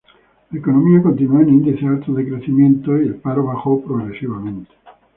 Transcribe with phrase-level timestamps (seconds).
[0.49, 4.71] La economía continuó en índices altos de crecimiento y el paro bajó progresivamente.